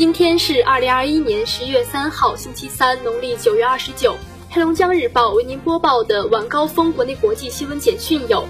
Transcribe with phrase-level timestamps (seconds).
[0.00, 4.16] 今天是二零二一年十月三号，星期三，农历九月二十九。
[4.48, 8.48] 黑龙江日报为您播报的晚高峰国内国际新闻简讯有：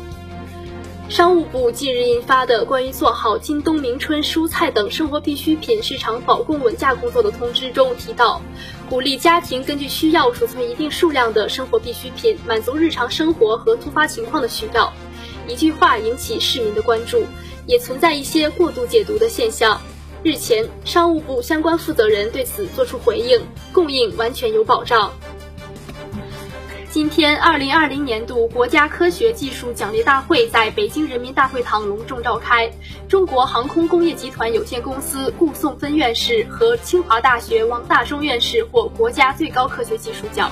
[1.08, 8.40] 商务部近日印发的关于做好今冬明春蔬菜等生活必需品市场保供稳价工作的通知中提到，
[8.88, 14.92] 鼓励家庭根据需要储存一定数量的生活必需品，满足日常生活和突发情况的需要。
[15.48, 17.24] 一句话引起市民的关注，
[17.66, 19.80] 也存在一些过度解读的现象。
[20.22, 23.40] 日前，商务部相关负责人对此作出回应，
[23.72, 25.10] 供应完全有保障。
[26.90, 32.70] 今天，二零二零年度国家科学技术奖励大会在北京人民大会堂隆重召开，
[33.08, 40.50] 中国航空工业集团有限公司顾颂芬院士和清华大学王大中院士获国家最高科学技术奖。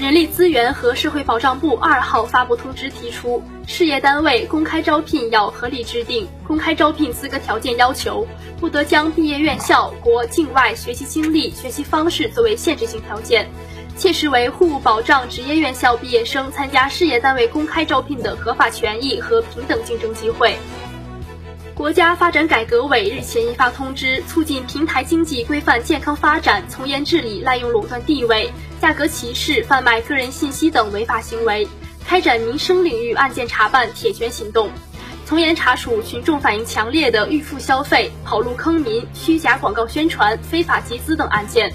[0.00, 8.26] 人力资源和社会保障部二号发布通知，提出事业单位公开招聘要合理制定公开招聘资格条件要求，
[8.58, 13.46] 不得将毕业院校、国境外学习经历、学习方式作为限制性条件，
[13.94, 20.56] 切实维护保障职业院校毕业生参加事业单位公开招聘的合法权益和平等竞争机会。
[21.74, 31.66] 国家发展改革委日前印发通知，促进平台经济规范健康发展，从严治理滥用垄断地位、价格歧视、贩卖个人信息等违法行为，
[32.06, 34.70] 开展民生领域案件查办铁拳行动，
[35.24, 41.72] 从严查处群众反映强烈的预付消费、跑路坑民、虚假广告宣传、非法集资等案件。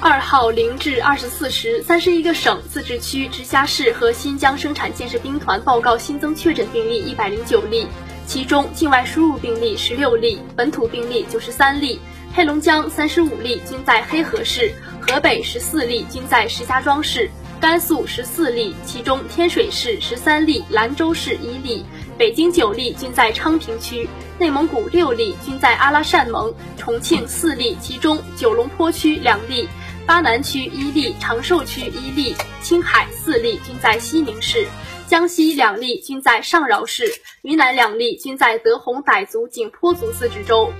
[0.00, 7.86] 二号零至二十四时，三十一个省、自治区、直辖市和新疆生产建设兵团报告新增确诊病例一百零九例。
[8.26, 11.98] 其中，境外输入病例十六例，本土病例九十三例。
[12.34, 21.82] 黑龙江三十五例均在黑河市，河北十四例均在石家庄市，甘肃十四例，其中天水市十三例，兰州市一例，
[22.18, 24.06] 北京九例均在昌平区，
[24.38, 29.66] 内蒙古六例均在阿拉善盟，重庆四例，其中九龙坡区两例，
[30.04, 34.66] 巴南区一例，长寿区一例，青海四例均在西宁市。
[35.06, 37.04] 江西两例均在上饶市，
[37.42, 40.72] 云南两例均在德宏傣族景颇族自治州，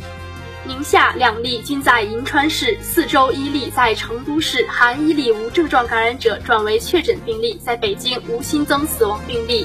[0.67, 9.65] 宁夏两例均在银川市，四周一例在成都市，含一例无症状感染者转为确诊病例，在北京无新增死亡病例。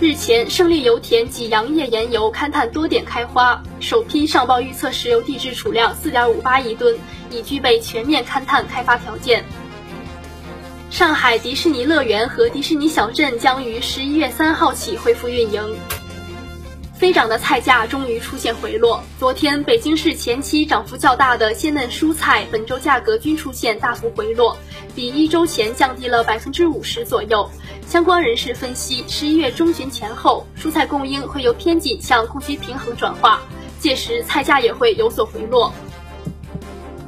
[0.00, 6.96] 日前，胜利油田济阳页岩油勘探多点开花，首批上报预测石油地质储量四点五八亿吨，
[7.32, 9.44] 已具备全面勘探开发条件。
[10.90, 15.76] 上海迪士尼乐园和迪士尼小镇将于十一月三号起恢复运营。
[16.94, 19.02] 飞涨的菜价终于出现回落。
[19.18, 24.56] 昨天，北京市前期涨幅较大的鲜嫩蔬菜，本周价格均出现大幅回落，
[24.94, 27.50] 比一周前降低了百分之五十左右。
[27.86, 33.42] 相关人士分析，十一月中旬前后，蔬菜供应会由偏紧向供需平衡转化，
[33.78, 35.74] 届时菜价也会有所回落。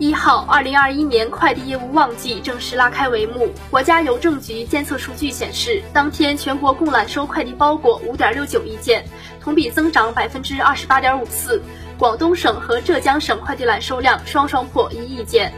[0.00, 3.52] 一号，二零二一年快递业务旺季正式拉开帷幕。
[3.68, 9.04] 国家邮政局监测数据显示，当天全国共揽收快递包裹五点六九亿件，
[9.40, 11.60] 同比增长百分之二十八点五四。
[11.98, 15.52] 广东省和浙江省快递揽收量双双破一亿件。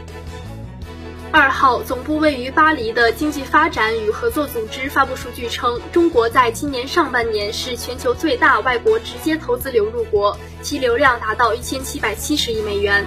[1.31, 13.05] 二号，总部位于巴黎的经济发展与合作组织发布数据称，中国在今年上半年是全球最大外国直接投资流入国，其流量达到一千七百七十亿美元。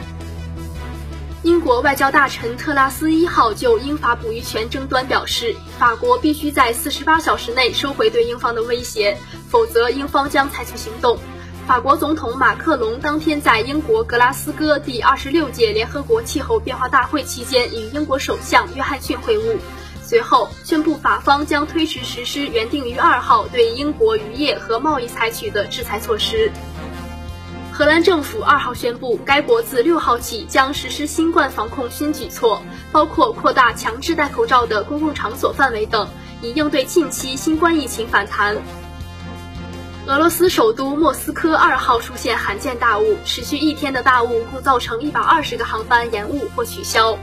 [1.45, 9.19] 英国外交大臣特拉斯一号就英法捕鱼权争端表示，法国必须在四十八小时内收回对英方的威胁，
[9.51, 11.19] 否则英方将采取行动。
[11.67, 19.59] 法国总统马克龙当天在英国格拉斯哥第二十六届联合国气候变化大会期间与英国首相约翰逊会晤，
[20.03, 26.51] 随后宣布法方将推迟实施原定于二号对英国渔业和贸易采取的制裁措施。
[27.77, 32.63] 荷兰政府二号宣布，该国自六号起将实施新冠防控新举措，
[32.93, 36.09] 包括扩大强制戴口罩的公共场所范围等，
[36.41, 38.57] 以应对近期新冠疫情反弹。
[40.07, 47.19] 俄罗斯首都莫斯科二号出现罕见大雾，持续一天的大雾共造成一百二十个航班延误或取消。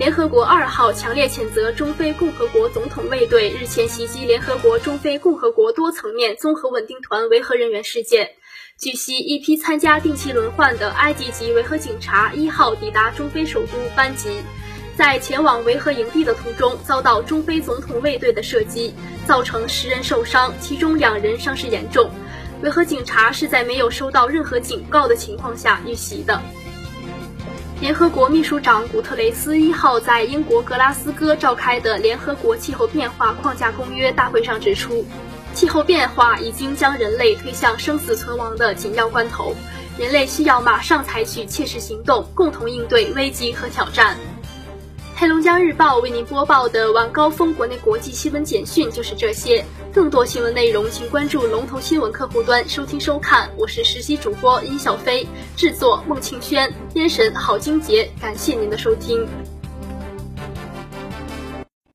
[0.00, 8.30] 联合国二号强烈谴责中非共和国总统卫队日前袭击联合国中非共和国多层面综合稳定团维和人员事件。
[8.82, 14.42] 据悉，一批参加定期轮换的埃及籍维和警察一号抵达中非首都班吉，
[14.96, 18.92] 在前往维和营地的途中遭到中非总统卫队的射击，
[19.24, 22.10] 造成十人受伤，其中两人伤势严重。
[22.60, 26.42] 维和警察是在没有收到任何警告的情况下遇袭的。
[27.80, 35.06] 联合国秘书长古特雷斯一号在英国格拉斯哥召开的联合国气候变化框架公约大会上指出。
[35.54, 39.54] 气候变化已经将人类推向生死存亡的紧要关头，
[39.98, 44.16] 人类需要马上采取切实行动，共同应对危机和挑战。
[45.14, 49.64] 黑龙江日报为您播报的晚高峰国内国际新闻简讯就是这些。
[49.92, 53.48] 更多新闻内容，请关注龙头新闻客户端收听收看。
[53.56, 58.10] 我是实习主播殷小飞，制作孟庆轩，编审郝金杰。
[58.20, 59.51] 感谢您的收听。